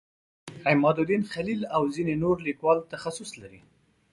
[0.69, 3.61] عمادالدین خلیل او ځینې نور لیکوال تخصص لري.